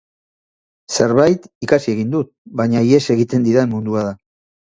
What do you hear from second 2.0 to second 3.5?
dut, baina ihes egiten